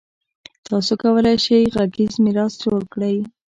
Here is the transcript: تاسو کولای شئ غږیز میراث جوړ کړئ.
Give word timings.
تاسو 0.67 0.91
کولای 1.03 1.37
شئ 1.45 1.63
غږیز 1.75 2.13
میراث 2.23 2.53
جوړ 2.63 2.81
کړئ. 2.93 3.15